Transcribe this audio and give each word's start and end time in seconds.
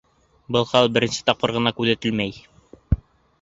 Был 0.55 0.63
хәл 0.69 0.89
беренсе 0.95 1.21
тапҡыр 1.27 1.53
ғына 1.59 1.75
күҙәтелмәй. 1.81 2.41